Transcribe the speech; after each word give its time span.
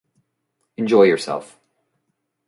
Enjoy 0.77 1.03
yourself. 1.03 1.59